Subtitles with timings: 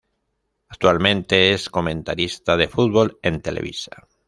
[0.69, 4.07] Actualmente es comentarista de fútbol en Televisa.